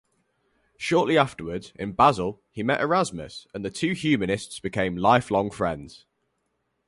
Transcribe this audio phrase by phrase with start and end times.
[0.77, 6.07] Shortly afterwards, in Basle, he met Erasmus and the two humanists became lifelong friends.